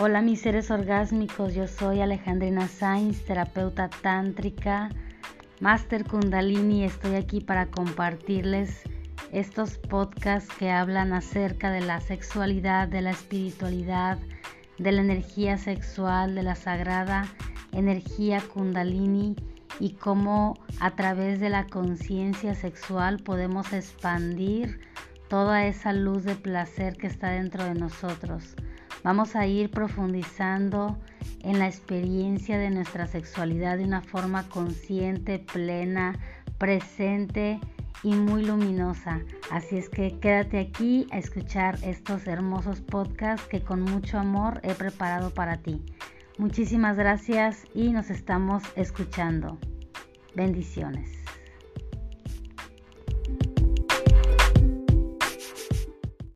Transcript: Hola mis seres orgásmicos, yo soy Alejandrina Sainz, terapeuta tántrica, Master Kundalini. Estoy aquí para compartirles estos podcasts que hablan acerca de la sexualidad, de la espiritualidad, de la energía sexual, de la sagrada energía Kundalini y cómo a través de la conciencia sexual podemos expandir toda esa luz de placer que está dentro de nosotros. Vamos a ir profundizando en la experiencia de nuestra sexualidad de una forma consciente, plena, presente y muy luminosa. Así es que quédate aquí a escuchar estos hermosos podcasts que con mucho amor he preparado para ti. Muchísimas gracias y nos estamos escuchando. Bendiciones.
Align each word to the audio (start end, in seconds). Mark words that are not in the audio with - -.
Hola 0.00 0.22
mis 0.22 0.42
seres 0.42 0.70
orgásmicos, 0.70 1.54
yo 1.54 1.66
soy 1.66 2.00
Alejandrina 2.00 2.68
Sainz, 2.68 3.24
terapeuta 3.24 3.90
tántrica, 3.90 4.90
Master 5.58 6.04
Kundalini. 6.04 6.84
Estoy 6.84 7.16
aquí 7.16 7.40
para 7.40 7.66
compartirles 7.66 8.84
estos 9.32 9.76
podcasts 9.76 10.54
que 10.56 10.70
hablan 10.70 11.12
acerca 11.12 11.72
de 11.72 11.80
la 11.80 12.00
sexualidad, 12.00 12.86
de 12.86 13.02
la 13.02 13.10
espiritualidad, 13.10 14.18
de 14.78 14.92
la 14.92 15.00
energía 15.00 15.58
sexual, 15.58 16.36
de 16.36 16.44
la 16.44 16.54
sagrada 16.54 17.26
energía 17.72 18.40
Kundalini 18.40 19.34
y 19.80 19.94
cómo 19.94 20.54
a 20.78 20.92
través 20.92 21.40
de 21.40 21.50
la 21.50 21.66
conciencia 21.66 22.54
sexual 22.54 23.18
podemos 23.18 23.72
expandir 23.72 24.78
toda 25.26 25.66
esa 25.66 25.92
luz 25.92 26.22
de 26.22 26.36
placer 26.36 26.96
que 26.96 27.08
está 27.08 27.30
dentro 27.30 27.64
de 27.64 27.74
nosotros. 27.74 28.54
Vamos 29.04 29.36
a 29.36 29.46
ir 29.46 29.70
profundizando 29.70 30.98
en 31.40 31.58
la 31.58 31.66
experiencia 31.66 32.58
de 32.58 32.70
nuestra 32.70 33.06
sexualidad 33.06 33.78
de 33.78 33.84
una 33.84 34.02
forma 34.02 34.48
consciente, 34.48 35.38
plena, 35.38 36.18
presente 36.58 37.60
y 38.02 38.14
muy 38.14 38.44
luminosa. 38.44 39.20
Así 39.50 39.76
es 39.76 39.88
que 39.88 40.18
quédate 40.18 40.58
aquí 40.58 41.06
a 41.10 41.18
escuchar 41.18 41.78
estos 41.82 42.26
hermosos 42.26 42.80
podcasts 42.80 43.46
que 43.48 43.62
con 43.62 43.82
mucho 43.82 44.18
amor 44.18 44.60
he 44.62 44.74
preparado 44.74 45.30
para 45.30 45.58
ti. 45.58 45.82
Muchísimas 46.38 46.96
gracias 46.96 47.64
y 47.74 47.90
nos 47.90 48.10
estamos 48.10 48.62
escuchando. 48.76 49.58
Bendiciones. 50.34 51.08